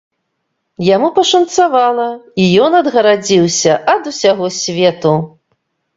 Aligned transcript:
Яму 0.95 1.09
пашанцавала, 1.17 2.07
і 2.43 2.47
ён 2.69 2.77
адгарадзіўся 2.81 3.73
ад 3.97 4.01
усяго 4.13 4.45
свету! 4.61 5.13